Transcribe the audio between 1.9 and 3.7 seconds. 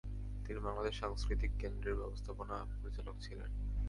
ব্যবস্থাপনা পরিচালক ছিলেন।